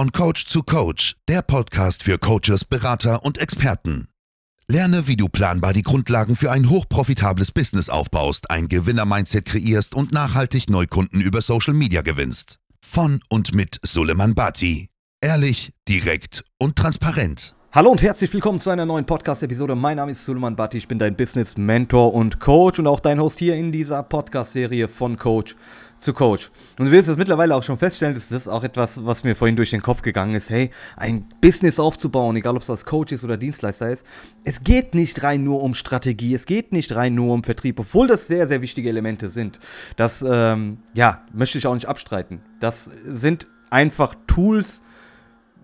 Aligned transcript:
Von 0.00 0.12
Coach 0.12 0.46
zu 0.46 0.62
Coach, 0.62 1.14
der 1.28 1.42
Podcast 1.42 2.04
für 2.04 2.16
Coaches, 2.16 2.64
Berater 2.64 3.22
und 3.22 3.36
Experten. 3.36 4.08
Lerne, 4.66 5.06
wie 5.08 5.16
du 5.16 5.28
planbar 5.28 5.74
die 5.74 5.82
Grundlagen 5.82 6.36
für 6.36 6.50
ein 6.50 6.70
hochprofitables 6.70 7.52
Business 7.52 7.90
aufbaust, 7.90 8.50
ein 8.50 8.68
Gewinner-Mindset 8.68 9.44
kreierst 9.44 9.94
und 9.94 10.10
nachhaltig 10.10 10.70
Neukunden 10.70 11.20
über 11.20 11.42
Social 11.42 11.74
Media 11.74 12.00
gewinnst. 12.00 12.60
Von 12.80 13.20
und 13.28 13.54
mit 13.54 13.78
Suleiman 13.82 14.34
Bati. 14.34 14.88
Ehrlich, 15.20 15.74
direkt 15.86 16.44
und 16.58 16.76
transparent. 16.76 17.54
Hallo 17.72 17.92
und 17.92 18.02
herzlich 18.02 18.34
willkommen 18.34 18.58
zu 18.58 18.70
einer 18.70 18.84
neuen 18.84 19.04
Podcast-Episode. 19.04 19.76
Mein 19.76 19.98
Name 19.98 20.10
ist 20.10 20.24
Suleiman 20.24 20.56
Bhatti, 20.56 20.78
ich 20.78 20.88
bin 20.88 20.98
dein 20.98 21.14
Business-Mentor 21.14 22.12
und 22.12 22.40
Coach 22.40 22.80
und 22.80 22.88
auch 22.88 22.98
dein 22.98 23.20
Host 23.20 23.38
hier 23.38 23.54
in 23.54 23.70
dieser 23.70 24.02
Podcast-Serie 24.02 24.88
von 24.88 25.16
Coach 25.16 25.54
zu 25.96 26.12
Coach. 26.12 26.50
Und 26.80 26.86
du 26.86 26.90
wirst 26.90 27.08
es 27.08 27.16
mittlerweile 27.16 27.54
auch 27.54 27.62
schon 27.62 27.76
feststellen, 27.76 28.16
das 28.16 28.32
ist 28.32 28.48
auch 28.48 28.64
etwas, 28.64 29.04
was 29.06 29.22
mir 29.22 29.36
vorhin 29.36 29.54
durch 29.54 29.70
den 29.70 29.82
Kopf 29.82 30.02
gegangen 30.02 30.34
ist. 30.34 30.50
Hey, 30.50 30.70
ein 30.96 31.28
Business 31.40 31.78
aufzubauen, 31.78 32.34
egal 32.34 32.56
ob 32.56 32.62
es 32.62 32.70
als 32.70 32.84
Coach 32.84 33.12
ist 33.12 33.22
oder 33.22 33.36
Dienstleister 33.36 33.88
ist, 33.88 34.04
es 34.42 34.64
geht 34.64 34.96
nicht 34.96 35.22
rein 35.22 35.44
nur 35.44 35.62
um 35.62 35.74
Strategie, 35.74 36.34
es 36.34 36.46
geht 36.46 36.72
nicht 36.72 36.96
rein 36.96 37.14
nur 37.14 37.32
um 37.32 37.44
Vertrieb, 37.44 37.78
obwohl 37.78 38.08
das 38.08 38.26
sehr, 38.26 38.48
sehr 38.48 38.62
wichtige 38.62 38.88
Elemente 38.88 39.30
sind. 39.30 39.60
Das, 39.94 40.24
ähm, 40.28 40.78
ja, 40.94 41.22
möchte 41.32 41.56
ich 41.58 41.68
auch 41.68 41.74
nicht 41.74 41.86
abstreiten. 41.86 42.40
Das 42.58 42.90
sind 43.06 43.46
einfach 43.70 44.16
Tools, 44.26 44.82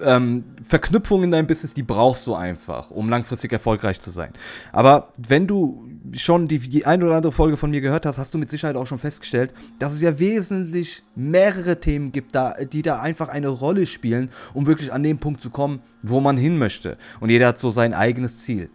ähm, 0.03 0.45
Verknüpfungen 0.65 1.25
in 1.25 1.31
deinem 1.31 1.47
Business, 1.47 1.75
die 1.75 1.83
brauchst 1.83 2.27
du 2.27 2.35
einfach, 2.35 2.91
um 2.91 3.09
langfristig 3.09 3.53
erfolgreich 3.53 4.01
zu 4.01 4.11
sein. 4.11 4.33
Aber 4.73 5.09
wenn 5.17 5.47
du 5.47 5.89
schon 6.15 6.49
die, 6.49 6.59
die 6.59 6.87
ein 6.87 7.03
oder 7.03 7.17
andere 7.17 7.33
Folge 7.33 7.57
von 7.57 7.71
mir 7.71 7.81
gehört 7.81 8.07
hast, 8.07 8.19
hast 8.19 8.35
du 8.35 8.39
mit 8.39 8.51
Sicherheit 8.51 8.77
auch 8.77 8.87
schon 8.87 8.99
festgestellt, 8.99 9.53
dass 9.79 9.93
es 9.93 10.01
ja 10.01 10.19
wesentlich 10.19 11.03
mehrere 11.15 11.81
Themen 11.81 12.13
gibt, 12.13 12.35
da, 12.35 12.55
die 12.65 12.83
da 12.83 13.01
einfach 13.01 13.29
eine 13.29 13.49
Rolle 13.49 13.87
spielen, 13.87 14.31
um 14.55 14.67
wirklich 14.67 14.93
an 14.93 15.03
den 15.03 15.19
Punkt 15.19 15.41
zu 15.41 15.51
kommen, 15.51 15.81
wo 16.03 16.21
man 16.21 16.37
hin 16.37 16.59
möchte. 16.59 16.97
Und 17.21 17.31
jeder 17.31 17.49
hat 17.49 17.59
so 17.59 17.71
sein 17.71 17.95
eigenes 17.95 18.39
Ziel. 18.45 18.71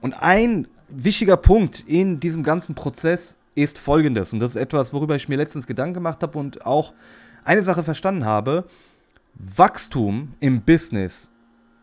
Und 0.00 0.14
ein 0.14 0.66
wichtiger 0.88 1.36
Punkt 1.36 1.84
in 1.86 2.20
diesem 2.20 2.42
ganzen 2.42 2.74
Prozess 2.74 3.36
ist 3.54 3.78
folgendes. 3.78 4.32
Und 4.32 4.40
das 4.40 4.56
ist 4.56 4.60
etwas, 4.60 4.92
worüber 4.92 5.16
ich 5.16 5.28
mir 5.28 5.36
letztens 5.36 5.66
Gedanken 5.66 5.94
gemacht 5.94 6.22
habe 6.22 6.38
und 6.38 6.64
auch 6.66 6.92
eine 7.44 7.62
Sache 7.62 7.82
verstanden 7.82 8.24
habe. 8.24 8.64
Wachstum 9.34 10.34
im 10.40 10.62
Business 10.62 11.30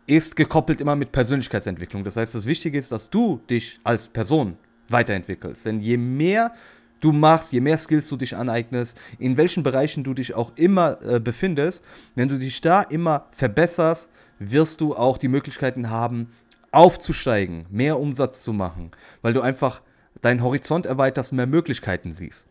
ist 0.08 0.36
gekoppelt 0.36 0.82
immer 0.82 0.96
mit 0.96 1.12
Persönlichkeitsentwicklung. 1.12 2.04
Das 2.04 2.16
heißt, 2.16 2.34
das 2.34 2.46
Wichtige 2.46 2.80
ist, 2.80 2.92
dass 2.92 3.10
du 3.10 3.42
dich 3.50 3.80
als 3.84 4.10
Person 4.10 4.58
weiterentwickelst. 4.88 5.66
Denn 5.66 5.80
je 5.80 5.98
mehr 5.98 6.52
du 7.00 7.12
machst, 7.12 7.54
je 7.54 7.62
mehr 7.62 7.78
Skills 7.78 8.10
du 8.10 8.18
dich 8.18 8.36
aneignest, 8.36 9.00
in 9.20 9.38
welchen 9.38 9.64
Bereichen 9.64 10.04
du 10.04 10.14
dich 10.14 10.34
auch 10.34 10.52
immer 10.58 11.02
äh, 11.02 11.20
befindest, 11.20 11.84
wenn 12.16 12.28
du 12.28 12.38
dich 12.38 12.60
da 12.62 12.82
immer 12.82 13.28
verbesserst, 13.32 14.10
wirst 14.40 14.82
du 14.82 14.96
auch 14.96 15.18
die 15.18 15.28
Möglichkeiten 15.28 15.90
haben, 15.90 16.32
aufzusteigen, 16.72 17.66
mehr 17.70 18.00
Umsatz 18.00 18.44
zu 18.44 18.54
machen, 18.54 18.92
weil 19.22 19.34
du 19.34 19.42
einfach 19.42 19.82
deinen 20.22 20.44
Horizont 20.44 20.86
erweiterst, 20.86 21.34
mehr 21.34 21.48
Möglichkeiten 21.48 22.12
siehst. 22.12 22.46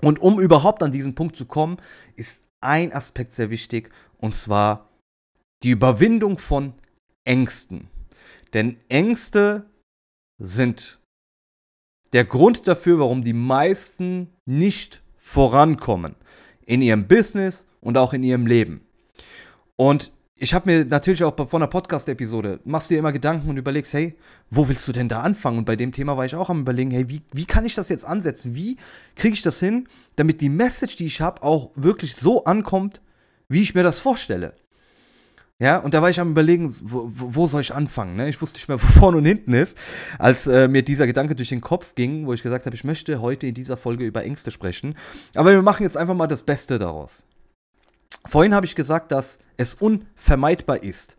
Und 0.00 0.20
um 0.20 0.40
überhaupt 0.40 0.82
an 0.82 0.92
diesen 0.92 1.14
Punkt 1.14 1.36
zu 1.36 1.46
kommen, 1.46 1.76
ist 2.16 2.42
ein 2.60 2.92
Aspekt 2.92 3.32
sehr 3.32 3.50
wichtig, 3.50 3.90
und 4.22 4.34
zwar 4.34 4.88
die 5.62 5.70
Überwindung 5.70 6.38
von 6.38 6.72
Ängsten. 7.24 7.88
Denn 8.54 8.78
Ängste 8.88 9.66
sind 10.38 11.00
der 12.12 12.24
Grund 12.24 12.68
dafür, 12.68 12.98
warum 12.98 13.24
die 13.24 13.32
meisten 13.32 14.28
nicht 14.46 15.02
vorankommen 15.16 16.14
in 16.66 16.82
ihrem 16.82 17.08
Business 17.08 17.66
und 17.80 17.98
auch 17.98 18.12
in 18.12 18.22
ihrem 18.22 18.46
Leben. 18.46 18.86
Und 19.76 20.12
ich 20.34 20.54
habe 20.54 20.70
mir 20.70 20.84
natürlich 20.84 21.22
auch 21.22 21.36
von 21.36 21.62
einer 21.62 21.70
Podcast-Episode, 21.70 22.60
machst 22.64 22.90
du 22.90 22.94
dir 22.94 22.98
immer 22.98 23.12
Gedanken 23.12 23.48
und 23.48 23.56
überlegst, 23.56 23.94
hey, 23.94 24.16
wo 24.50 24.68
willst 24.68 24.86
du 24.88 24.92
denn 24.92 25.08
da 25.08 25.20
anfangen? 25.20 25.58
Und 25.58 25.64
bei 25.64 25.76
dem 25.76 25.92
Thema 25.92 26.16
war 26.16 26.24
ich 26.24 26.34
auch 26.34 26.50
am 26.50 26.60
überlegen, 26.60 26.90
hey, 26.90 27.08
wie, 27.08 27.22
wie 27.32 27.44
kann 27.44 27.64
ich 27.64 27.74
das 27.74 27.88
jetzt 27.88 28.04
ansetzen? 28.04 28.54
Wie 28.54 28.76
kriege 29.14 29.34
ich 29.34 29.42
das 29.42 29.60
hin, 29.60 29.88
damit 30.16 30.40
die 30.40 30.48
Message, 30.48 30.96
die 30.96 31.06
ich 31.06 31.20
habe, 31.20 31.42
auch 31.42 31.70
wirklich 31.76 32.16
so 32.16 32.44
ankommt, 32.44 33.00
wie 33.52 33.62
ich 33.62 33.74
mir 33.74 33.82
das 33.82 34.00
vorstelle? 34.00 34.54
Ja, 35.58 35.78
und 35.78 35.94
da 35.94 36.02
war 36.02 36.10
ich 36.10 36.18
am 36.18 36.32
überlegen, 36.32 36.74
wo, 36.82 37.08
wo 37.08 37.46
soll 37.46 37.60
ich 37.60 37.72
anfangen? 37.72 38.16
Ne? 38.16 38.28
Ich 38.28 38.42
wusste 38.42 38.56
nicht 38.56 38.68
mehr, 38.68 38.82
wo 38.82 38.86
vorne 38.86 39.18
und 39.18 39.24
hinten 39.24 39.52
ist, 39.52 39.78
als 40.18 40.46
äh, 40.48 40.66
mir 40.66 40.82
dieser 40.82 41.06
Gedanke 41.06 41.36
durch 41.36 41.50
den 41.50 41.60
Kopf 41.60 41.94
ging, 41.94 42.26
wo 42.26 42.32
ich 42.32 42.42
gesagt 42.42 42.66
habe, 42.66 42.74
ich 42.74 42.82
möchte 42.82 43.20
heute 43.20 43.46
in 43.46 43.54
dieser 43.54 43.76
Folge 43.76 44.04
über 44.04 44.24
Ängste 44.24 44.50
sprechen. 44.50 44.96
Aber 45.34 45.52
wir 45.52 45.62
machen 45.62 45.84
jetzt 45.84 45.96
einfach 45.96 46.16
mal 46.16 46.26
das 46.26 46.42
Beste 46.42 46.80
daraus. 46.80 47.24
Vorhin 48.26 48.54
habe 48.54 48.66
ich 48.66 48.74
gesagt, 48.74 49.12
dass 49.12 49.38
es 49.56 49.74
unvermeidbar 49.74 50.82
ist, 50.82 51.16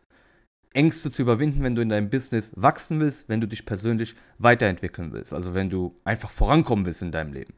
Ängste 0.74 1.12
zu 1.12 1.22
überwinden, 1.22 1.64
wenn 1.64 1.76
du 1.76 1.82
in 1.82 1.90
deinem 1.90 2.10
Business 2.10 2.52
wachsen 2.56 3.00
willst, 3.00 3.30
wenn 3.30 3.40
du 3.40 3.48
dich 3.48 3.66
persönlich 3.66 4.16
weiterentwickeln 4.40 5.14
willst, 5.14 5.34
also 5.34 5.54
wenn 5.54 5.70
du 5.70 5.96
einfach 6.04 6.32
vorankommen 6.32 6.86
willst 6.86 7.02
in 7.02 7.12
deinem 7.12 7.32
Leben. 7.32 7.54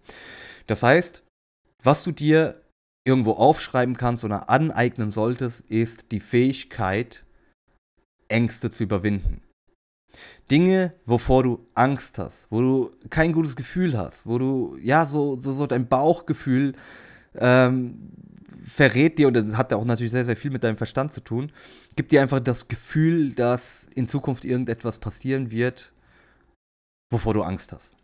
Das 0.68 0.84
heißt, 0.84 1.24
was 1.82 2.04
du 2.04 2.12
dir 2.12 2.62
irgendwo 3.06 3.34
aufschreiben 3.34 3.96
kannst 3.96 4.24
oder 4.24 4.50
aneignen 4.50 5.12
solltest, 5.12 5.62
ist 5.70 6.12
die 6.12 6.20
Fähigkeit, 6.20 7.24
Ängste 8.28 8.72
zu 8.72 8.84
überwinden. 8.84 9.42
Dinge, 10.50 10.94
wovor 11.06 11.44
du 11.44 11.68
Angst 11.74 12.18
hast, 12.18 12.48
wo 12.50 12.62
du 12.62 12.92
kein 13.10 13.32
gutes 13.32 13.56
Gefühl 13.56 13.98
hast, 13.98 14.26
wo 14.26 14.38
du, 14.40 14.78
ja, 14.82 15.06
so, 15.06 15.40
so, 15.40 15.54
so 15.54 15.68
dein 15.68 15.88
Bauchgefühl 15.88 16.74
ähm, 17.36 18.12
verrät 18.66 19.20
dir, 19.20 19.28
und 19.28 19.36
das 19.36 19.58
hat 19.58 19.74
auch 19.74 19.86
natürlich 19.86 20.12
sehr, 20.12 20.26
sehr 20.26 20.38
viel 20.38 20.52
mit 20.52 20.64
deinem 20.64 20.78
Verstand 20.78 21.14
zu 21.14 21.22
tun, 21.22 21.52
gibt 21.96 22.12
dir 22.12 22.22
einfach 22.22 22.40
das 22.40 22.68
Gefühl, 22.68 23.34
dass 23.34 23.86
in 23.96 24.08
Zukunft 24.08 24.46
irgendetwas 24.46 25.00
passieren 25.00 25.52
wird, 25.52 25.94
wovor 27.12 27.34
du 27.34 27.44
Angst 27.44 27.72
hast. 27.72 27.96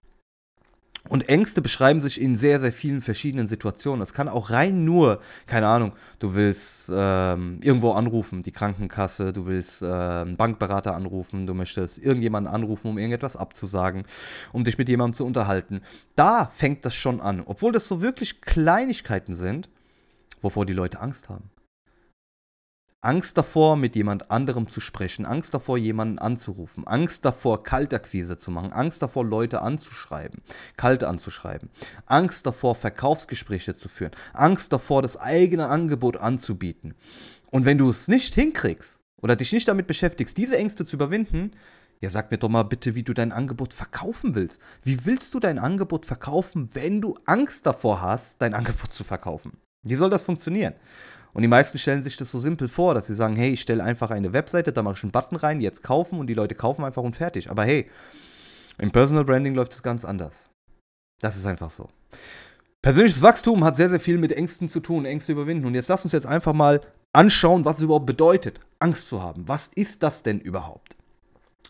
Und 1.12 1.28
Ängste 1.28 1.62
beschreiben 1.62 2.00
sich 2.00 2.22
in 2.22 2.38
sehr, 2.38 2.62
sehr 2.62 2.72
vielen 2.72 3.02
verschiedenen 3.02 3.46
Situationen. 3.46 4.00
Das 4.00 4.14
kann 4.14 4.30
auch 4.30 4.50
rein 4.50 4.86
nur, 4.86 5.20
keine 5.46 5.68
Ahnung, 5.68 5.92
du 6.20 6.36
willst 6.36 6.90
ähm, 6.90 7.60
irgendwo 7.62 7.92
anrufen, 7.92 8.44
die 8.44 8.54
Krankenkasse, 8.54 9.34
du 9.34 9.46
willst 9.46 9.82
äh, 9.82 9.88
einen 9.88 10.38
Bankberater 10.38 10.96
anrufen, 10.96 11.48
du 11.48 11.54
möchtest 11.54 11.98
irgendjemanden 11.98 12.54
anrufen, 12.54 12.88
um 12.88 12.98
irgendetwas 12.98 13.36
abzusagen, 13.36 14.06
um 14.54 14.64
dich 14.64 14.78
mit 14.78 14.88
jemandem 14.88 15.18
zu 15.18 15.26
unterhalten. 15.26 15.82
Da 16.16 16.50
fängt 16.54 16.86
das 16.86 16.96
schon 16.96 17.20
an. 17.20 17.44
Obwohl 17.46 17.74
das 17.74 17.90
so 17.90 18.02
wirklich 18.02 18.40
Kleinigkeiten 18.40 19.36
sind, 19.36 19.68
wovor 20.40 20.66
die 20.66 20.72
Leute 20.72 21.02
Angst 21.02 21.28
haben. 21.28 21.50
Angst 23.04 23.36
davor, 23.36 23.78
mit 23.78 23.96
jemand 23.96 24.30
anderem 24.30 24.68
zu 24.68 24.80
sprechen, 24.80 25.26
Angst 25.26 25.56
davor, 25.56 25.76
jemanden 25.76 26.20
anzurufen, 26.20 26.86
Angst 26.86 27.26
davor, 27.26 27.64
Kaltakquise 27.64 28.38
zu 28.38 28.52
machen, 28.52 28.72
Angst 28.72 29.02
davor, 29.02 29.26
Leute 29.26 29.64
anzuschreiben, 29.64 30.44
kalt 30.78 31.04
anzuschreiben, 31.04 31.72
Angst 32.06 32.46
davor, 32.46 32.76
Verkaufsgespräche 32.76 33.76
zu 33.76 33.90
führen, 33.90 34.12
Angst 34.34 34.72
davor, 34.72 35.02
das 35.02 35.18
eigene 35.18 35.68
Angebot 35.68 36.18
anzubieten. 36.18 36.94
Und 37.50 37.66
wenn 37.66 37.80
du 37.80 37.90
es 37.90 38.08
nicht 38.08 38.36
hinkriegst 38.36 39.00
oder 39.20 39.36
dich 39.36 39.52
nicht 39.52 39.68
damit 39.68 39.88
beschäftigst, 39.88 40.38
diese 40.38 40.60
Ängste 40.60 40.86
zu 40.86 40.96
überwinden, 40.96 41.54
ja, 42.02 42.12
sag 42.12 42.30
mir 42.30 42.38
doch 42.38 42.50
mal 42.50 42.64
bitte, 42.64 42.94
wie 42.94 43.04
du 43.04 43.16
dein 43.16 43.32
Angebot 43.32 43.74
verkaufen 43.74 44.36
willst. 44.36 44.60
Wie 44.84 45.06
willst 45.06 45.34
du 45.34 45.40
dein 45.40 45.58
Angebot 45.58 46.06
verkaufen, 46.06 46.70
wenn 46.74 47.02
du 47.02 47.18
Angst 47.26 47.66
davor 47.66 48.02
hast, 48.02 48.42
dein 48.44 48.54
Angebot 48.56 48.94
zu 48.94 49.04
verkaufen? 49.04 49.54
Wie 49.84 49.96
soll 49.96 50.12
das 50.12 50.24
funktionieren? 50.24 50.76
Und 51.34 51.42
die 51.42 51.48
meisten 51.48 51.78
stellen 51.78 52.04
sich 52.04 52.18
das 52.18 52.32
so 52.32 52.40
simpel 52.40 52.68
vor, 52.68 52.94
dass 52.94 53.08
sie 53.08 53.16
sagen, 53.16 53.36
hey, 53.36 53.52
ich 53.52 53.62
stelle 53.62 53.84
einfach 53.84 54.12
eine 54.12 54.34
Webseite, 54.34 54.74
da 54.74 54.84
mache 54.84 54.96
ich 54.98 55.04
einen 55.04 55.12
Button 55.12 55.38
rein, 55.38 55.62
jetzt 55.62 55.84
kaufen 55.84 56.20
und 56.20 56.28
die 56.28 56.34
Leute 56.34 56.56
kaufen 56.56 56.84
einfach 56.84 57.04
und 57.04 57.16
fertig. 57.16 57.50
Aber 57.50 57.64
hey, 57.64 57.90
im 58.78 58.92
Personal 58.92 59.24
Branding 59.24 59.56
läuft 59.56 59.74
es 59.74 59.84
ganz 59.84 60.04
anders. 60.04 60.50
Das 61.20 61.38
ist 61.38 61.46
einfach 61.46 61.70
so. 61.70 61.88
Persönliches 62.82 63.22
Wachstum 63.22 63.64
hat 63.64 63.76
sehr, 63.76 63.90
sehr 63.90 64.00
viel 64.00 64.18
mit 64.18 64.32
Ängsten 64.32 64.68
zu 64.68 64.80
tun, 64.80 65.06
Ängste 65.06 65.32
überwinden. 65.34 65.66
Und 65.66 65.76
jetzt 65.76 65.88
lass 65.88 66.04
uns 66.04 66.14
jetzt 66.14 66.26
einfach 66.26 66.54
mal 66.54 66.82
anschauen, 67.14 67.64
was 67.64 67.78
es 67.78 67.84
überhaupt 67.84 68.08
bedeutet, 68.08 68.60
Angst 68.80 69.08
zu 69.08 69.22
haben. 69.22 69.48
Was 69.48 69.70
ist 69.76 70.02
das 70.02 70.24
denn 70.24 70.40
überhaupt? 70.40 70.96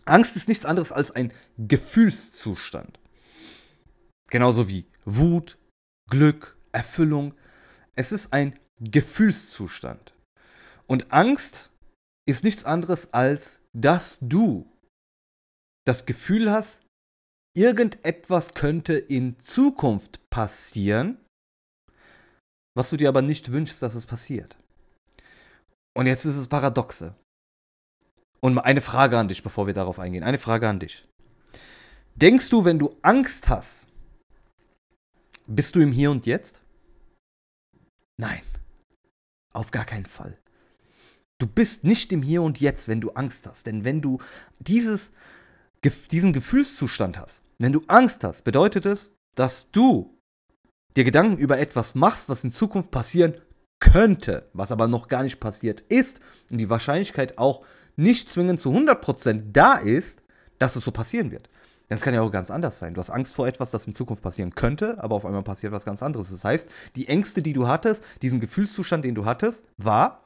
Angst 0.06 0.36
ist 0.36 0.48
nichts 0.48 0.66
anderes 0.66 0.92
als 0.92 1.12
ein 1.12 1.34
Gefühlszustand. 1.58 3.00
Genauso 4.30 4.70
wie 4.70 4.88
Wut, 5.04 5.58
Glück, 6.10 6.58
Erfüllung. 6.72 7.34
Es 7.96 8.12
ist 8.12 8.32
ein 8.32 8.58
Gefühlszustand. 8.82 10.14
Und 10.88 11.14
Angst 11.14 11.72
ist 12.28 12.44
nichts 12.44 12.66
anderes 12.66 13.14
als, 13.14 13.62
dass 13.74 14.18
du 14.22 14.68
das 15.86 16.06
Gefühl 16.06 16.52
hast, 16.52 16.84
irgendetwas 17.56 18.54
könnte 18.54 18.94
in 18.94 19.40
Zukunft 19.40 20.20
passieren, 20.30 21.18
was 22.76 22.90
du 22.90 22.98
dir 22.98 23.10
aber 23.10 23.22
nicht 23.22 23.52
wünschst, 23.52 23.82
dass 23.82 23.96
es 23.96 24.06
passiert. 24.06 24.58
Und 25.96 26.08
jetzt 26.08 26.26
ist 26.26 26.38
es 26.38 26.48
paradoxe. 26.48 27.16
Und 28.40 28.58
eine 28.58 28.82
Frage 28.82 29.18
an 29.20 29.28
dich, 29.28 29.44
bevor 29.44 29.68
wir 29.68 29.74
darauf 29.74 30.00
eingehen. 30.00 30.24
Eine 30.24 30.40
Frage 30.40 30.68
an 30.68 30.80
dich. 30.80 31.08
Denkst 32.16 32.50
du, 32.50 32.66
wenn 32.66 32.80
du 32.80 32.98
Angst 33.02 33.50
hast, 33.50 33.88
bist 35.48 35.76
du 35.76 35.82
im 35.82 35.92
Hier 35.92 36.12
und 36.12 36.26
Jetzt? 36.26 36.62
Nein. 38.18 38.42
Auf 39.54 39.72
gar 39.72 39.86
keinen 39.86 40.06
Fall. 40.06 40.38
Du 41.38 41.48
bist 41.48 41.84
nicht 41.84 42.14
im 42.14 42.22
Hier 42.22 42.44
und 42.44 42.60
Jetzt, 42.60 42.88
wenn 42.88 43.02
du 43.02 43.12
Angst 43.12 43.48
hast. 43.48 43.66
Denn 43.66 43.84
wenn 43.84 44.02
du 44.02 44.20
dieses, 44.60 45.12
diesen 46.12 46.34
Gefühlszustand 46.34 47.18
hast, 47.18 47.42
wenn 47.58 47.74
du 47.74 47.82
Angst 47.88 48.24
hast, 48.24 48.44
bedeutet 48.44 48.86
es, 48.86 49.14
dass 49.36 49.72
du 49.72 50.18
dir 50.96 51.04
Gedanken 51.04 51.38
über 51.38 51.60
etwas 51.60 51.96
machst, 51.96 52.30
was 52.30 52.44
in 52.44 52.52
Zukunft 52.52 52.92
passieren 52.92 53.36
könnte, 53.80 54.50
was 54.54 54.72
aber 54.72 54.88
noch 54.88 55.08
gar 55.08 55.24
nicht 55.24 55.40
passiert 55.40 55.82
ist 55.82 56.20
und 56.52 56.58
die 56.58 56.70
Wahrscheinlichkeit 56.70 57.38
auch 57.38 57.66
nicht 57.96 58.30
zwingend 58.30 58.60
zu 58.60 58.72
100% 58.72 59.52
da 59.52 59.76
ist, 59.76 60.22
dass 60.60 60.76
es 60.76 60.84
so 60.84 60.92
passieren 60.92 61.32
wird. 61.32 61.50
Denn 61.92 61.98
es 61.98 62.04
kann 62.04 62.14
ja 62.14 62.22
auch 62.22 62.32
ganz 62.32 62.50
anders 62.50 62.80
sein. 62.80 62.94
Du 62.94 63.02
hast 63.02 63.10
Angst 63.10 63.36
vor 63.36 63.48
etwas, 63.48 63.72
das 63.72 63.86
in 63.86 63.92
Zukunft 63.92 64.24
passieren 64.24 64.56
könnte, 64.56 65.04
aber 65.04 65.14
auf 65.14 65.26
einmal 65.26 65.44
passiert 65.44 65.74
was 65.74 65.84
ganz 65.84 66.02
anderes. 66.02 66.30
Das 66.30 66.46
heißt, 66.46 66.70
die 66.96 67.10
Ängste, 67.10 67.42
die 67.42 67.52
du 67.52 67.68
hattest, 67.68 68.02
diesen 68.22 68.40
Gefühlszustand, 68.40 69.04
den 69.04 69.14
du 69.14 69.26
hattest, 69.26 69.66
war 69.76 70.24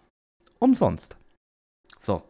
umsonst. 0.60 1.18
So. 1.98 2.22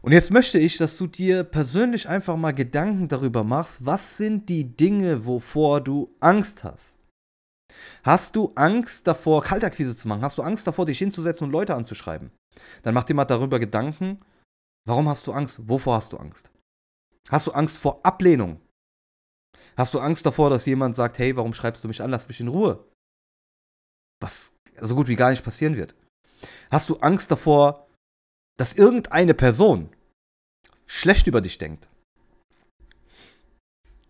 Und 0.00 0.12
jetzt 0.12 0.30
möchte 0.30 0.58
ich, 0.58 0.78
dass 0.78 0.96
du 0.96 1.06
dir 1.06 1.44
persönlich 1.44 2.08
einfach 2.08 2.38
mal 2.38 2.52
Gedanken 2.52 3.08
darüber 3.08 3.44
machst, 3.44 3.84
was 3.84 4.16
sind 4.16 4.48
die 4.48 4.64
Dinge, 4.74 5.26
wovor 5.26 5.82
du 5.82 6.16
Angst 6.20 6.64
hast. 6.64 6.96
Hast 8.04 8.36
du 8.36 8.52
Angst 8.54 9.06
davor, 9.06 9.42
Kaltakquise 9.42 9.94
zu 9.94 10.08
machen? 10.08 10.22
Hast 10.22 10.38
du 10.38 10.42
Angst 10.42 10.66
davor, 10.66 10.86
dich 10.86 10.98
hinzusetzen 10.98 11.44
und 11.44 11.50
Leute 11.50 11.74
anzuschreiben? 11.74 12.30
Dann 12.84 12.94
mach 12.94 13.04
dir 13.04 13.12
mal 13.12 13.26
darüber 13.26 13.58
Gedanken, 13.58 14.18
warum 14.86 15.10
hast 15.10 15.26
du 15.26 15.32
Angst? 15.32 15.60
Wovor 15.68 15.96
hast 15.96 16.14
du 16.14 16.16
Angst? 16.16 16.50
Hast 17.30 17.46
du 17.46 17.52
Angst 17.52 17.78
vor 17.78 18.04
Ablehnung? 18.04 18.60
Hast 19.76 19.94
du 19.94 19.98
Angst 19.98 20.24
davor, 20.24 20.50
dass 20.50 20.66
jemand 20.66 20.96
sagt, 20.96 21.18
hey, 21.18 21.36
warum 21.36 21.52
schreibst 21.52 21.84
du 21.84 21.88
mich 21.88 22.02
an? 22.02 22.10
Lass 22.10 22.28
mich 22.28 22.40
in 22.40 22.48
Ruhe. 22.48 22.84
Was 24.20 24.52
so 24.80 24.94
gut 24.94 25.08
wie 25.08 25.16
gar 25.16 25.30
nicht 25.30 25.44
passieren 25.44 25.76
wird. 25.76 25.94
Hast 26.70 26.88
du 26.88 26.96
Angst 26.96 27.30
davor, 27.30 27.86
dass 28.58 28.74
irgendeine 28.74 29.34
Person 29.34 29.90
schlecht 30.86 31.26
über 31.26 31.40
dich 31.40 31.58
denkt? 31.58 31.88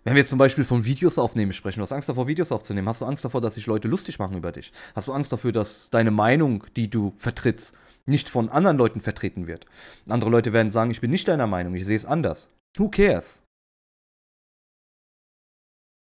Wenn 0.04 0.14
wir 0.14 0.20
jetzt 0.20 0.30
zum 0.30 0.38
Beispiel 0.38 0.62
von 0.62 0.84
Videos 0.84 1.18
aufnehmen 1.18 1.52
sprechen, 1.52 1.80
du 1.80 1.82
hast 1.82 1.92
Angst 1.92 2.08
davor, 2.08 2.28
Videos 2.28 2.52
aufzunehmen, 2.52 2.88
hast 2.88 3.00
du 3.00 3.06
Angst 3.06 3.24
davor, 3.24 3.40
dass 3.40 3.54
sich 3.54 3.66
Leute 3.66 3.88
lustig 3.88 4.20
machen 4.20 4.36
über 4.36 4.52
dich? 4.52 4.72
Hast 4.94 5.08
du 5.08 5.12
Angst 5.12 5.32
dafür, 5.32 5.50
dass 5.50 5.90
deine 5.90 6.12
Meinung, 6.12 6.64
die 6.76 6.88
du 6.88 7.12
vertrittst, 7.18 7.74
nicht 8.04 8.28
von 8.28 8.48
anderen 8.48 8.78
Leuten 8.78 9.00
vertreten 9.00 9.48
wird? 9.48 9.66
Andere 10.08 10.30
Leute 10.30 10.52
werden 10.52 10.70
sagen, 10.70 10.92
ich 10.92 11.00
bin 11.00 11.10
nicht 11.10 11.26
deiner 11.26 11.48
Meinung, 11.48 11.74
ich 11.74 11.84
sehe 11.84 11.96
es 11.96 12.04
anders. 12.04 12.50
Who 12.76 12.88
cares? 12.88 13.43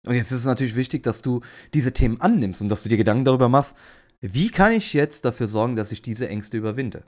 Und 0.06 0.14
jetzt 0.14 0.30
ist 0.30 0.40
es 0.40 0.44
natürlich 0.44 0.76
wichtig, 0.76 1.02
dass 1.02 1.20
du 1.20 1.40
diese 1.74 1.92
Themen 1.92 2.20
annimmst 2.20 2.60
und 2.60 2.68
dass 2.68 2.82
du 2.82 2.88
dir 2.88 2.96
Gedanken 2.96 3.24
darüber 3.24 3.48
machst, 3.48 3.74
wie 4.20 4.50
kann 4.50 4.72
ich 4.72 4.92
jetzt 4.92 5.24
dafür 5.24 5.48
sorgen, 5.48 5.76
dass 5.76 5.92
ich 5.92 6.00
diese 6.00 6.28
Ängste 6.28 6.56
überwinde? 6.56 7.04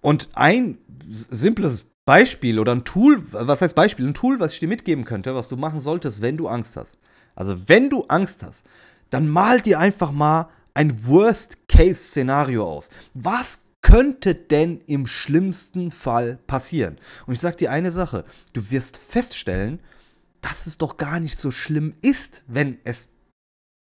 Und 0.00 0.28
ein 0.34 0.78
simples 1.08 1.86
Beispiel 2.04 2.58
oder 2.58 2.72
ein 2.72 2.84
Tool, 2.84 3.24
was 3.32 3.62
heißt 3.62 3.74
Beispiel? 3.74 4.06
Ein 4.06 4.14
Tool, 4.14 4.38
was 4.38 4.52
ich 4.54 4.60
dir 4.60 4.68
mitgeben 4.68 5.04
könnte, 5.04 5.34
was 5.34 5.48
du 5.48 5.56
machen 5.56 5.80
solltest, 5.80 6.20
wenn 6.20 6.36
du 6.36 6.48
Angst 6.48 6.76
hast. 6.76 6.98
Also, 7.34 7.68
wenn 7.68 7.90
du 7.90 8.04
Angst 8.04 8.42
hast, 8.42 8.64
dann 9.10 9.28
mal 9.28 9.60
dir 9.60 9.78
einfach 9.80 10.12
mal 10.12 10.50
ein 10.74 11.06
Worst-Case-Szenario 11.06 12.64
aus. 12.64 12.88
Was 13.14 13.60
könnte 13.84 14.34
denn 14.34 14.80
im 14.86 15.06
schlimmsten 15.06 15.92
Fall 15.92 16.38
passieren? 16.46 16.98
Und 17.26 17.34
ich 17.34 17.40
sag 17.40 17.58
dir 17.58 17.70
eine 17.70 17.90
Sache: 17.90 18.24
Du 18.54 18.70
wirst 18.70 18.96
feststellen, 18.96 19.78
dass 20.40 20.66
es 20.66 20.78
doch 20.78 20.96
gar 20.96 21.20
nicht 21.20 21.38
so 21.38 21.50
schlimm 21.50 21.94
ist, 22.00 22.42
wenn 22.46 22.78
es 22.84 23.08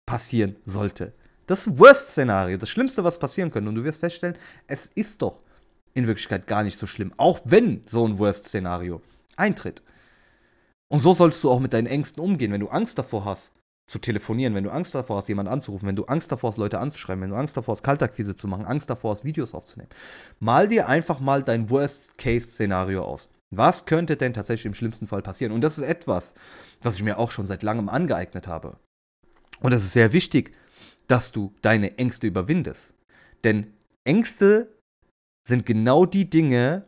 passieren 0.06 0.56
sollte. 0.66 1.14
Das 1.46 1.78
Worst-Szenario, 1.78 2.58
das 2.58 2.70
Schlimmste, 2.70 3.04
was 3.04 3.20
passieren 3.20 3.52
könnte. 3.52 3.70
Und 3.70 3.76
du 3.76 3.84
wirst 3.84 4.00
feststellen, 4.00 4.38
es 4.66 4.88
ist 4.88 5.22
doch 5.22 5.42
in 5.94 6.08
Wirklichkeit 6.08 6.48
gar 6.48 6.64
nicht 6.64 6.80
so 6.80 6.88
schlimm, 6.88 7.14
auch 7.18 7.42
wenn 7.44 7.82
so 7.86 8.08
ein 8.08 8.18
Worst-Szenario 8.18 9.02
eintritt. 9.36 9.82
Und 10.88 11.02
so 11.02 11.14
sollst 11.14 11.44
du 11.44 11.52
auch 11.52 11.60
mit 11.60 11.74
deinen 11.74 11.88
Ängsten 11.88 12.24
umgehen. 12.24 12.54
Wenn 12.54 12.62
du 12.62 12.70
Angst 12.70 12.98
davor 12.98 13.26
hast, 13.26 13.52
zu 13.92 14.00
telefonieren, 14.00 14.56
wenn 14.56 14.64
du 14.64 14.72
Angst 14.72 14.96
davor 14.96 15.18
hast, 15.18 15.28
jemanden 15.28 15.52
anzurufen, 15.52 15.88
wenn 15.88 15.96
du 15.96 16.06
Angst 16.06 16.32
davor 16.32 16.52
hast, 16.52 16.58
Leute 16.58 16.80
anzuschreiben, 16.80 17.22
wenn 17.22 17.30
du 17.30 17.36
Angst 17.36 17.58
davor 17.58 17.76
hast, 17.76 17.84
Kaltakquise 17.84 18.36
zu 18.36 18.48
machen, 18.48 18.66
Angst 18.66 18.90
davor 18.90 19.12
hast, 19.12 19.24
Videos 19.26 19.54
aufzunehmen, 19.54 19.90
mal 20.40 20.68
dir 20.68 20.88
einfach 20.88 21.20
mal 21.20 21.44
dein 21.44 21.70
Worst-Case-Szenario 21.70 23.04
aus. 23.04 23.30
Was 23.54 23.86
könnte 23.86 24.16
denn 24.16 24.34
tatsächlich 24.34 24.66
im 24.66 24.74
schlimmsten 24.74 25.08
Fall 25.08 25.22
passieren? 25.22 25.52
Und 25.52 25.62
das 25.62 25.78
ist 25.78 25.84
etwas, 25.84 26.34
was 26.82 26.96
ich 26.96 27.04
mir 27.04 27.20
auch 27.20 27.32
schon 27.32 27.48
seit 27.48 27.64
langem 27.64 27.90
angeeignet 27.90 28.48
habe. 28.48 28.78
Und 29.60 29.74
es 29.74 29.84
ist 29.84 29.94
sehr 29.94 30.14
wichtig, 30.14 30.56
dass 31.08 31.34
du 31.34 31.54
deine 31.62 31.98
Ängste 31.98 32.28
überwindest. 32.28 32.94
Denn 33.44 33.74
Ängste 34.06 34.74
sind 35.48 35.66
genau 35.66 36.06
die 36.06 36.30
Dinge, 36.30 36.86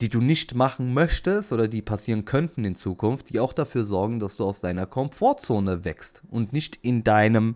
die 0.00 0.08
du 0.08 0.20
nicht 0.20 0.54
machen 0.54 0.94
möchtest 0.94 1.52
oder 1.52 1.66
die 1.68 1.82
passieren 1.82 2.24
könnten 2.24 2.64
in 2.64 2.76
Zukunft, 2.76 3.30
die 3.30 3.40
auch 3.40 3.52
dafür 3.52 3.84
sorgen, 3.84 4.20
dass 4.20 4.36
du 4.36 4.44
aus 4.44 4.60
deiner 4.60 4.86
Komfortzone 4.86 5.84
wächst 5.84 6.22
und 6.30 6.52
nicht 6.52 6.78
in 6.82 7.02
deinem 7.02 7.54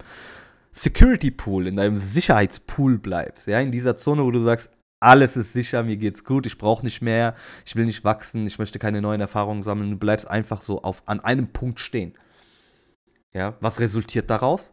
Security 0.72 1.30
Pool, 1.30 1.66
in 1.66 1.76
deinem 1.76 1.96
Sicherheitspool 1.96 2.98
bleibst. 2.98 3.46
Ja, 3.46 3.60
in 3.60 3.70
dieser 3.70 3.96
Zone, 3.96 4.24
wo 4.24 4.30
du 4.30 4.42
sagst, 4.42 4.70
alles 5.00 5.36
ist 5.36 5.52
sicher, 5.52 5.82
mir 5.82 5.96
geht's 5.96 6.24
gut, 6.24 6.46
ich 6.46 6.58
brauche 6.58 6.84
nicht 6.84 7.02
mehr, 7.02 7.34
ich 7.66 7.76
will 7.76 7.84
nicht 7.84 8.04
wachsen, 8.04 8.46
ich 8.46 8.58
möchte 8.58 8.78
keine 8.78 9.02
neuen 9.02 9.20
Erfahrungen 9.20 9.62
sammeln. 9.62 9.90
Du 9.90 9.96
bleibst 9.96 10.28
einfach 10.28 10.62
so 10.62 10.82
auf, 10.82 11.02
an 11.06 11.20
einem 11.20 11.48
Punkt 11.48 11.80
stehen. 11.80 12.14
Ja, 13.34 13.56
was 13.60 13.80
resultiert 13.80 14.30
daraus? 14.30 14.72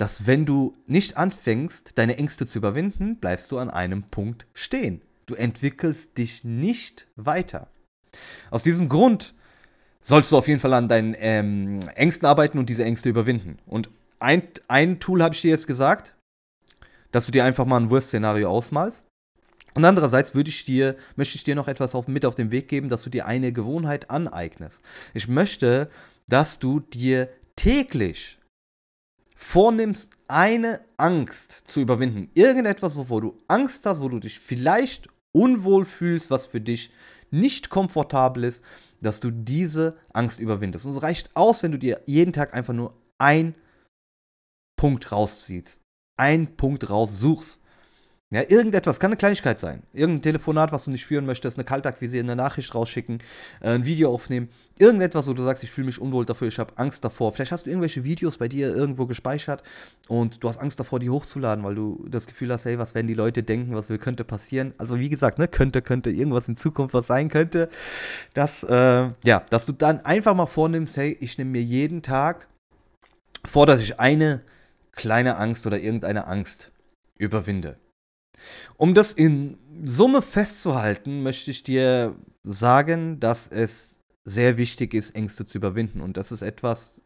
dass 0.00 0.26
wenn 0.26 0.46
du 0.46 0.74
nicht 0.86 1.18
anfängst, 1.18 1.98
deine 1.98 2.16
Ängste 2.16 2.46
zu 2.46 2.56
überwinden, 2.56 3.16
bleibst 3.16 3.52
du 3.52 3.58
an 3.58 3.68
einem 3.68 4.04
Punkt 4.04 4.46
stehen. 4.54 5.02
Du 5.30 5.36
entwickelst 5.36 6.18
dich 6.18 6.42
nicht 6.42 7.06
weiter. 7.14 7.68
Aus 8.50 8.64
diesem 8.64 8.88
Grund 8.88 9.32
sollst 10.02 10.32
du 10.32 10.36
auf 10.36 10.48
jeden 10.48 10.58
Fall 10.58 10.74
an 10.74 10.88
deinen 10.88 11.14
ähm, 11.16 11.78
Ängsten 11.94 12.26
arbeiten 12.26 12.58
und 12.58 12.68
diese 12.68 12.82
Ängste 12.82 13.08
überwinden. 13.08 13.60
Und 13.64 13.90
ein, 14.18 14.42
ein 14.66 14.98
Tool 14.98 15.22
habe 15.22 15.32
ich 15.32 15.40
dir 15.40 15.52
jetzt 15.52 15.68
gesagt, 15.68 16.16
dass 17.12 17.26
du 17.26 17.30
dir 17.30 17.44
einfach 17.44 17.64
mal 17.64 17.76
ein 17.76 17.90
Worst-Szenario 17.90 18.50
ausmalst. 18.50 19.04
Und 19.74 19.84
andererseits 19.84 20.34
würde 20.34 20.50
ich 20.50 20.64
dir, 20.64 20.96
möchte 21.14 21.36
ich 21.36 21.44
dir 21.44 21.54
noch 21.54 21.68
etwas 21.68 21.94
auf, 21.94 22.08
mit 22.08 22.26
auf 22.26 22.34
den 22.34 22.50
Weg 22.50 22.66
geben, 22.66 22.88
dass 22.88 23.04
du 23.04 23.10
dir 23.10 23.26
eine 23.26 23.52
Gewohnheit 23.52 24.10
aneignest. 24.10 24.82
Ich 25.14 25.28
möchte, 25.28 25.88
dass 26.26 26.58
du 26.58 26.80
dir 26.80 27.28
täglich 27.54 28.40
vornimmst, 29.36 30.10
eine 30.28 30.80
Angst 30.98 31.52
zu 31.52 31.80
überwinden, 31.80 32.30
irgendetwas, 32.34 32.94
wovor 32.94 33.20
du 33.22 33.38
Angst 33.48 33.86
hast, 33.86 34.02
wo 34.02 34.08
du 34.08 34.18
dich 34.18 34.38
vielleicht 34.38 35.08
unwohl 35.32 35.84
fühlst, 35.84 36.30
was 36.30 36.46
für 36.46 36.60
dich 36.60 36.90
nicht 37.30 37.70
komfortabel 37.70 38.44
ist, 38.44 38.62
dass 39.00 39.20
du 39.20 39.30
diese 39.30 39.96
Angst 40.12 40.40
überwindest. 40.40 40.84
Und 40.84 40.92
es 40.92 41.02
reicht 41.02 41.34
aus, 41.36 41.62
wenn 41.62 41.72
du 41.72 41.78
dir 41.78 42.02
jeden 42.06 42.32
Tag 42.32 42.54
einfach 42.54 42.74
nur 42.74 42.94
ein 43.18 43.54
Punkt 44.76 45.12
rausziehst, 45.12 45.80
einen 46.18 46.56
Punkt 46.56 46.90
raussuchst 46.90 47.59
ja, 48.32 48.42
irgendetwas, 48.48 49.00
kann 49.00 49.08
eine 49.08 49.16
Kleinigkeit 49.16 49.58
sein. 49.58 49.82
Irgendein 49.92 50.22
Telefonat, 50.22 50.70
was 50.70 50.84
du 50.84 50.92
nicht 50.92 51.04
führen 51.04 51.26
möchtest, 51.26 51.58
eine 51.58 51.64
Kaltakquise, 51.64 52.20
eine 52.20 52.36
Nachricht 52.36 52.72
rausschicken, 52.76 53.18
äh, 53.60 53.70
ein 53.70 53.84
Video 53.84 54.14
aufnehmen. 54.14 54.50
Irgendetwas, 54.78 55.26
wo 55.26 55.32
du 55.32 55.42
sagst, 55.42 55.64
ich 55.64 55.72
fühle 55.72 55.86
mich 55.86 56.00
unwohl 56.00 56.24
dafür, 56.24 56.46
ich 56.46 56.60
habe 56.60 56.78
Angst 56.78 57.04
davor. 57.04 57.32
Vielleicht 57.32 57.50
hast 57.50 57.66
du 57.66 57.70
irgendwelche 57.70 58.04
Videos 58.04 58.38
bei 58.38 58.46
dir 58.46 58.72
irgendwo 58.72 59.06
gespeichert 59.06 59.64
und 60.06 60.44
du 60.44 60.48
hast 60.48 60.58
Angst 60.58 60.78
davor, 60.78 61.00
die 61.00 61.10
hochzuladen, 61.10 61.64
weil 61.64 61.74
du 61.74 62.06
das 62.08 62.28
Gefühl 62.28 62.52
hast, 62.52 62.66
hey, 62.66 62.78
was 62.78 62.94
werden 62.94 63.08
die 63.08 63.14
Leute 63.14 63.42
denken, 63.42 63.74
was 63.74 63.88
könnte 63.98 64.22
passieren. 64.22 64.74
Also 64.78 65.00
wie 65.00 65.08
gesagt, 65.08 65.40
ne, 65.40 65.48
könnte, 65.48 65.82
könnte 65.82 66.10
irgendwas 66.10 66.46
in 66.46 66.56
Zukunft 66.56 66.94
was 66.94 67.08
sein 67.08 67.30
könnte. 67.30 67.68
Dass, 68.34 68.62
äh, 68.62 69.08
ja, 69.24 69.42
dass 69.50 69.66
du 69.66 69.72
dann 69.72 70.02
einfach 70.02 70.34
mal 70.34 70.46
vornimmst, 70.46 70.96
hey, 70.96 71.16
ich 71.20 71.36
nehme 71.36 71.50
mir 71.50 71.62
jeden 71.62 72.02
Tag 72.02 72.46
vor, 73.44 73.66
dass 73.66 73.82
ich 73.82 73.98
eine 73.98 74.42
kleine 74.92 75.36
Angst 75.36 75.66
oder 75.66 75.80
irgendeine 75.80 76.28
Angst 76.28 76.70
überwinde. 77.18 77.76
Um 78.76 78.94
das 78.94 79.12
in 79.12 79.58
Summe 79.84 80.22
festzuhalten, 80.22 81.22
möchte 81.22 81.50
ich 81.50 81.62
dir 81.62 82.16
sagen, 82.44 83.20
dass 83.20 83.48
es 83.48 84.00
sehr 84.24 84.56
wichtig 84.56 84.94
ist, 84.94 85.14
Ängste 85.14 85.46
zu 85.46 85.58
überwinden. 85.58 86.00
Und 86.00 86.16
das 86.16 86.32
ist 86.32 86.42
etwas, 86.42 87.02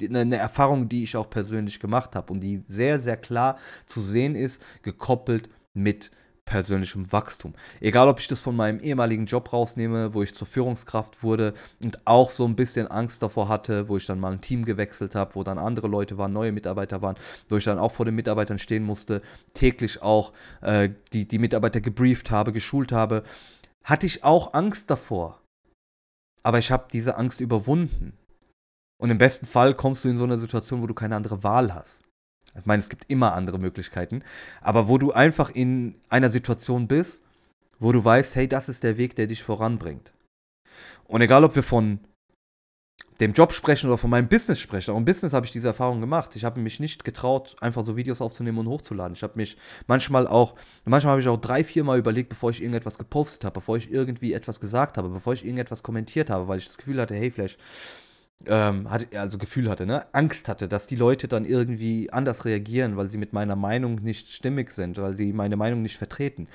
eine 0.00 0.36
Erfahrung, 0.36 0.88
die 0.88 1.02
ich 1.02 1.16
auch 1.16 1.28
persönlich 1.28 1.80
gemacht 1.80 2.14
habe 2.14 2.32
und 2.32 2.40
die 2.40 2.62
sehr, 2.66 2.98
sehr 2.98 3.16
klar 3.16 3.58
zu 3.86 4.00
sehen 4.00 4.34
ist, 4.34 4.62
gekoppelt 4.82 5.48
mit 5.74 6.10
persönlichem 6.48 7.12
Wachstum. 7.12 7.54
Egal, 7.78 8.08
ob 8.08 8.18
ich 8.18 8.26
das 8.26 8.40
von 8.40 8.56
meinem 8.56 8.80
ehemaligen 8.80 9.26
Job 9.26 9.52
rausnehme, 9.52 10.14
wo 10.14 10.22
ich 10.22 10.34
zur 10.34 10.46
Führungskraft 10.46 11.22
wurde 11.22 11.52
und 11.84 12.00
auch 12.06 12.30
so 12.30 12.46
ein 12.46 12.56
bisschen 12.56 12.86
Angst 12.86 13.22
davor 13.22 13.48
hatte, 13.48 13.88
wo 13.88 13.98
ich 13.98 14.06
dann 14.06 14.18
mal 14.18 14.32
ein 14.32 14.40
Team 14.40 14.64
gewechselt 14.64 15.14
habe, 15.14 15.34
wo 15.34 15.44
dann 15.44 15.58
andere 15.58 15.88
Leute 15.88 16.16
waren, 16.16 16.32
neue 16.32 16.52
Mitarbeiter 16.52 17.02
waren, 17.02 17.16
wo 17.50 17.58
ich 17.58 17.64
dann 17.64 17.78
auch 17.78 17.92
vor 17.92 18.06
den 18.06 18.14
Mitarbeitern 18.14 18.58
stehen 18.58 18.82
musste, 18.82 19.20
täglich 19.52 20.02
auch 20.02 20.32
äh, 20.62 20.88
die, 21.12 21.28
die 21.28 21.38
Mitarbeiter 21.38 21.82
gebrieft 21.82 22.30
habe, 22.30 22.54
geschult 22.54 22.92
habe, 22.92 23.24
hatte 23.84 24.06
ich 24.06 24.24
auch 24.24 24.54
Angst 24.54 24.90
davor. 24.90 25.42
Aber 26.42 26.58
ich 26.58 26.72
habe 26.72 26.88
diese 26.90 27.18
Angst 27.18 27.42
überwunden. 27.42 28.14
Und 28.98 29.10
im 29.10 29.18
besten 29.18 29.44
Fall 29.44 29.74
kommst 29.74 30.04
du 30.04 30.08
in 30.08 30.16
so 30.16 30.24
eine 30.24 30.38
Situation, 30.38 30.80
wo 30.80 30.86
du 30.86 30.94
keine 30.94 31.14
andere 31.14 31.44
Wahl 31.44 31.74
hast. 31.74 32.07
Ich 32.58 32.66
meine, 32.66 32.80
es 32.80 32.88
gibt 32.88 33.04
immer 33.08 33.34
andere 33.34 33.58
Möglichkeiten, 33.58 34.22
aber 34.60 34.88
wo 34.88 34.98
du 34.98 35.12
einfach 35.12 35.50
in 35.50 35.96
einer 36.08 36.30
Situation 36.30 36.88
bist, 36.88 37.22
wo 37.78 37.92
du 37.92 38.04
weißt, 38.04 38.36
hey, 38.36 38.48
das 38.48 38.68
ist 38.68 38.82
der 38.82 38.96
Weg, 38.96 39.16
der 39.16 39.26
dich 39.26 39.42
voranbringt. 39.42 40.12
Und 41.04 41.20
egal, 41.20 41.44
ob 41.44 41.54
wir 41.54 41.62
von 41.62 42.00
dem 43.20 43.32
Job 43.32 43.52
sprechen 43.52 43.88
oder 43.88 43.98
von 43.98 44.10
meinem 44.10 44.28
Business 44.28 44.60
sprechen. 44.60 44.92
Auch 44.92 44.96
im 44.96 45.04
Business 45.04 45.32
habe 45.32 45.44
ich 45.44 45.52
diese 45.52 45.68
Erfahrung 45.68 46.00
gemacht. 46.00 46.36
Ich 46.36 46.44
habe 46.44 46.60
mich 46.60 46.78
nicht 46.78 47.04
getraut, 47.04 47.56
einfach 47.60 47.84
so 47.84 47.96
Videos 47.96 48.20
aufzunehmen 48.20 48.58
und 48.58 48.68
hochzuladen. 48.68 49.14
Ich 49.14 49.22
habe 49.22 49.32
mich 49.36 49.56
manchmal 49.86 50.26
auch, 50.26 50.54
manchmal 50.84 51.12
habe 51.12 51.20
ich 51.20 51.28
auch 51.28 51.36
drei, 51.36 51.64
vier 51.64 51.82
Mal 51.82 51.98
überlegt, 51.98 52.28
bevor 52.28 52.50
ich 52.50 52.60
irgendetwas 52.60 52.96
gepostet 52.96 53.44
habe, 53.44 53.54
bevor 53.54 53.76
ich 53.76 53.90
irgendwie 53.90 54.34
etwas 54.34 54.60
gesagt 54.60 54.98
habe, 54.98 55.08
bevor 55.08 55.32
ich 55.32 55.44
irgendetwas 55.44 55.82
kommentiert 55.82 56.30
habe, 56.30 56.46
weil 56.46 56.58
ich 56.58 56.66
das 56.66 56.78
Gefühl 56.78 57.00
hatte, 57.00 57.16
hey, 57.16 57.30
vielleicht 57.30 57.58
ähm, 58.46 58.88
hatte, 58.88 59.18
also 59.18 59.36
Gefühl 59.36 59.68
hatte, 59.68 59.84
ne? 59.84 60.06
Angst 60.12 60.48
hatte, 60.48 60.68
dass 60.68 60.86
die 60.86 60.94
Leute 60.94 61.26
dann 61.26 61.44
irgendwie 61.44 62.12
anders 62.12 62.44
reagieren, 62.44 62.96
weil 62.96 63.10
sie 63.10 63.18
mit 63.18 63.32
meiner 63.32 63.56
Meinung 63.56 63.96
nicht 63.96 64.32
stimmig 64.32 64.70
sind, 64.70 64.96
weil 64.98 65.16
sie 65.16 65.32
meine 65.32 65.56
Meinung 65.56 65.82
nicht 65.82 65.98
vertreten. 65.98 66.46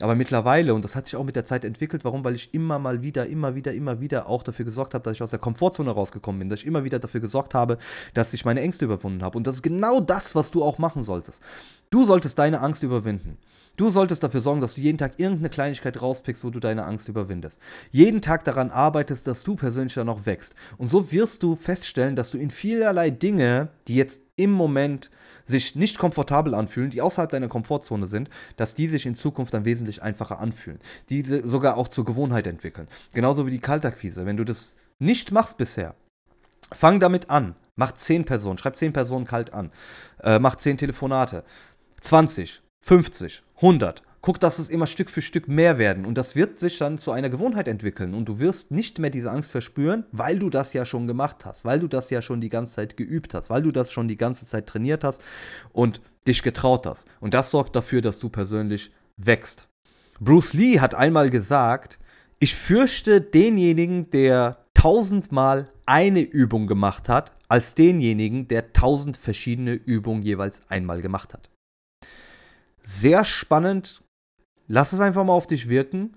Aber 0.00 0.14
mittlerweile, 0.14 0.72
und 0.74 0.84
das 0.84 0.94
hat 0.94 1.06
sich 1.06 1.16
auch 1.16 1.24
mit 1.24 1.34
der 1.34 1.44
Zeit 1.44 1.64
entwickelt, 1.64 2.04
warum? 2.04 2.24
Weil 2.24 2.36
ich 2.36 2.54
immer 2.54 2.78
mal 2.78 3.02
wieder, 3.02 3.26
immer 3.26 3.54
wieder, 3.56 3.72
immer 3.72 4.00
wieder 4.00 4.28
auch 4.28 4.42
dafür 4.44 4.64
gesorgt 4.64 4.94
habe, 4.94 5.02
dass 5.02 5.14
ich 5.14 5.22
aus 5.22 5.30
der 5.30 5.40
Komfortzone 5.40 5.90
rausgekommen 5.90 6.38
bin, 6.38 6.48
dass 6.48 6.60
ich 6.60 6.66
immer 6.66 6.84
wieder 6.84 7.00
dafür 7.00 7.20
gesorgt 7.20 7.54
habe, 7.54 7.78
dass 8.14 8.32
ich 8.32 8.44
meine 8.44 8.60
Ängste 8.60 8.84
überwunden 8.84 9.22
habe. 9.22 9.36
Und 9.36 9.46
das 9.46 9.56
ist 9.56 9.62
genau 9.62 10.00
das, 10.00 10.34
was 10.34 10.52
du 10.52 10.62
auch 10.62 10.78
machen 10.78 11.02
solltest. 11.02 11.42
Du 11.92 12.06
solltest 12.06 12.38
deine 12.38 12.60
Angst 12.62 12.82
überwinden. 12.82 13.36
Du 13.76 13.90
solltest 13.90 14.22
dafür 14.22 14.40
sorgen, 14.40 14.62
dass 14.62 14.76
du 14.76 14.80
jeden 14.80 14.96
Tag 14.96 15.20
irgendeine 15.20 15.50
Kleinigkeit 15.50 16.00
rauspickst, 16.00 16.42
wo 16.42 16.48
du 16.48 16.58
deine 16.58 16.86
Angst 16.86 17.10
überwindest. 17.10 17.58
Jeden 17.90 18.22
Tag 18.22 18.44
daran 18.44 18.70
arbeitest, 18.70 19.26
dass 19.26 19.42
du 19.42 19.56
persönlich 19.56 19.92
dann 19.92 20.06
noch 20.06 20.24
wächst. 20.24 20.54
Und 20.78 20.88
so 20.88 21.12
wirst 21.12 21.42
du 21.42 21.54
feststellen, 21.54 22.16
dass 22.16 22.30
du 22.30 22.38
in 22.38 22.50
vielerlei 22.50 23.10
Dinge, 23.10 23.68
die 23.88 23.96
jetzt 23.96 24.22
im 24.36 24.52
Moment 24.52 25.10
sich 25.44 25.76
nicht 25.76 25.98
komfortabel 25.98 26.54
anfühlen, 26.54 26.88
die 26.88 27.02
außerhalb 27.02 27.30
deiner 27.30 27.48
Komfortzone 27.48 28.06
sind, 28.06 28.30
dass 28.56 28.74
die 28.74 28.88
sich 28.88 29.04
in 29.04 29.14
Zukunft 29.14 29.52
dann 29.52 29.66
wesentlich 29.66 30.02
einfacher 30.02 30.38
anfühlen. 30.38 30.78
Die 31.10 31.22
sogar 31.22 31.76
auch 31.76 31.88
zur 31.88 32.06
Gewohnheit 32.06 32.46
entwickeln. 32.46 32.88
Genauso 33.12 33.46
wie 33.46 33.50
die 33.50 33.60
Kaltakquise. 33.60 34.24
Wenn 34.24 34.38
du 34.38 34.44
das 34.44 34.76
nicht 34.98 35.30
machst 35.30 35.58
bisher, 35.58 35.94
fang 36.72 37.00
damit 37.00 37.28
an. 37.28 37.54
Mach 37.74 37.92
10 37.92 38.26
Personen, 38.26 38.58
schreib 38.58 38.76
10 38.76 38.92
Personen 38.92 39.24
kalt 39.24 39.54
an. 39.54 39.70
Äh, 40.22 40.38
mach 40.38 40.56
10 40.56 40.76
Telefonate. 40.76 41.42
20, 42.02 42.62
50, 42.80 43.42
100. 43.56 44.02
Guck, 44.20 44.38
dass 44.38 44.60
es 44.60 44.68
immer 44.68 44.86
Stück 44.86 45.10
für 45.10 45.22
Stück 45.22 45.48
mehr 45.48 45.78
werden. 45.78 46.04
Und 46.04 46.16
das 46.16 46.36
wird 46.36 46.60
sich 46.60 46.78
dann 46.78 46.98
zu 46.98 47.10
einer 47.10 47.28
Gewohnheit 47.28 47.66
entwickeln. 47.66 48.14
Und 48.14 48.26
du 48.26 48.38
wirst 48.38 48.70
nicht 48.70 49.00
mehr 49.00 49.10
diese 49.10 49.30
Angst 49.30 49.50
verspüren, 49.50 50.04
weil 50.12 50.38
du 50.38 50.48
das 50.48 50.72
ja 50.72 50.84
schon 50.84 51.08
gemacht 51.08 51.44
hast, 51.44 51.64
weil 51.64 51.80
du 51.80 51.88
das 51.88 52.10
ja 52.10 52.22
schon 52.22 52.40
die 52.40 52.48
ganze 52.48 52.74
Zeit 52.74 52.96
geübt 52.96 53.34
hast, 53.34 53.50
weil 53.50 53.62
du 53.62 53.72
das 53.72 53.90
schon 53.90 54.06
die 54.06 54.16
ganze 54.16 54.46
Zeit 54.46 54.68
trainiert 54.68 55.02
hast 55.02 55.20
und 55.72 56.00
dich 56.28 56.42
getraut 56.42 56.86
hast. 56.86 57.06
Und 57.20 57.34
das 57.34 57.50
sorgt 57.50 57.74
dafür, 57.74 58.00
dass 58.00 58.20
du 58.20 58.28
persönlich 58.28 58.92
wächst. 59.16 59.68
Bruce 60.20 60.52
Lee 60.52 60.78
hat 60.78 60.94
einmal 60.94 61.30
gesagt, 61.30 61.98
ich 62.38 62.54
fürchte 62.54 63.20
denjenigen, 63.20 64.10
der 64.10 64.58
tausendmal 64.74 65.68
eine 65.86 66.20
Übung 66.20 66.66
gemacht 66.66 67.08
hat, 67.08 67.32
als 67.48 67.74
denjenigen, 67.74 68.48
der 68.48 68.72
tausend 68.72 69.16
verschiedene 69.16 69.74
Übungen 69.74 70.22
jeweils 70.22 70.62
einmal 70.68 71.02
gemacht 71.02 71.34
hat. 71.34 71.51
Sehr 72.82 73.24
spannend. 73.24 74.02
Lass 74.68 74.92
es 74.92 75.00
einfach 75.00 75.24
mal 75.24 75.32
auf 75.32 75.46
dich 75.46 75.68
wirken. 75.68 76.16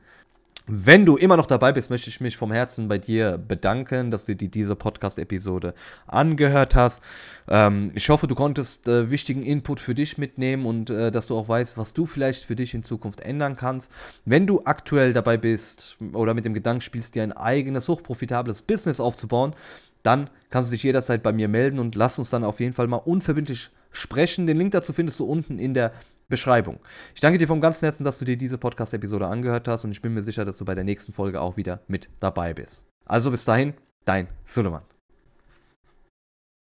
Wenn 0.68 1.06
du 1.06 1.16
immer 1.16 1.38
noch 1.38 1.46
dabei 1.46 1.72
bist, 1.72 1.92
möchte 1.92 2.10
ich 2.10 2.22
mich 2.22 2.38
vom 2.38 2.52
Herzen 2.52 2.88
bei 2.88 2.98
dir 2.98 3.38
bedanken, 3.38 4.10
dass 4.10 4.26
du 4.26 4.36
dir 4.36 4.50
diese 4.50 4.76
Podcast-Episode 4.76 5.76
angehört 6.08 6.74
hast. 6.74 7.04
Ähm, 7.48 7.92
ich 7.94 8.10
hoffe, 8.10 8.26
du 8.26 8.34
konntest 8.34 8.88
äh, 8.88 9.12
wichtigen 9.12 9.44
Input 9.44 9.80
für 9.80 9.94
dich 9.94 10.18
mitnehmen 10.18 10.66
und 10.66 10.90
äh, 10.90 11.12
dass 11.12 11.28
du 11.28 11.38
auch 11.38 11.48
weißt, 11.48 11.78
was 11.78 11.94
du 11.94 12.08
vielleicht 12.08 12.46
für 12.46 12.56
dich 12.56 12.74
in 12.74 12.82
Zukunft 12.82 13.22
ändern 13.22 13.56
kannst. 13.56 13.92
Wenn 14.26 14.48
du 14.48 14.64
aktuell 14.66 15.14
dabei 15.14 15.38
bist 15.38 15.98
oder 16.14 16.34
mit 16.34 16.46
dem 16.46 16.56
Gedanken 16.56 16.82
spielst, 16.82 17.14
dir 17.14 17.22
ein 17.22 17.34
eigenes, 17.34 17.88
hochprofitables 17.88 18.64
Business 18.64 19.00
aufzubauen, 19.00 19.54
dann 20.02 20.32
kannst 20.50 20.72
du 20.72 20.76
dich 20.76 20.84
jederzeit 20.84 21.22
bei 21.22 21.32
mir 21.32 21.48
melden 21.48 21.78
und 21.78 21.94
lass 21.94 22.18
uns 22.18 22.32
dann 22.32 22.44
auf 22.44 22.60
jeden 22.60 22.74
Fall 22.74 22.88
mal 22.88 22.98
unverbindlich 22.98 23.70
sprechen. 23.92 24.48
Den 24.48 24.58
Link 24.58 24.72
dazu 24.72 24.94
findest 24.94 25.20
du 25.20 25.26
unten 25.26 25.60
in 25.60 25.76
der 25.76 25.92
Beschreibung. 26.28 26.80
Ich 27.14 27.22
danke 27.22 27.38
dir 27.38 27.48
vom 27.48 27.62
ganzen 27.62 27.86
Herzen, 27.86 28.04
dass 28.04 28.18
du 28.18 28.26
dir 28.26 28.38
diese 28.38 28.58
Podcast-Episode 28.58 29.28
angehört 29.28 29.68
hast 29.68 29.84
und 29.84 29.92
ich 29.92 30.02
bin 30.02 30.14
mir 30.14 30.24
sicher, 30.24 30.46
dass 30.46 30.58
du 30.58 30.66
bei 30.66 30.76
der 30.76 30.84
nächsten 30.84 31.14
Folge 31.14 31.42
auch 31.42 31.58
wieder 31.58 31.82
mit 31.88 32.10
dabei 32.20 32.54
bist. 32.54 32.84
Also 33.06 33.32
bis 33.32 33.46
dahin, 33.46 33.74
dein 34.06 34.28
Suleiman. 34.46 34.95